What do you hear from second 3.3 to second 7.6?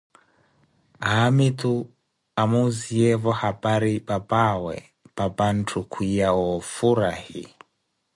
hapari papaawe, papantto kwiya wa ofurahi